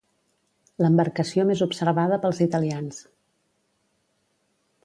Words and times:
L'embarcació 0.83 1.45
més 1.51 1.61
observada 1.67 2.19
pels 2.25 2.43
italians. 2.47 3.01